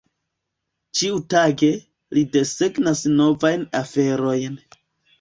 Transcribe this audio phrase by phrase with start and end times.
[1.01, 1.69] Ĉiutage,
[2.19, 4.63] ri desegnas novajn aferojn.